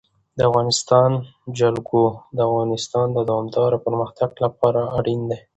[0.37, 1.09] د افغانستان
[1.59, 2.01] جلکو
[2.35, 5.39] د افغانستان د دوامداره پرمختګ لپاره اړین دي.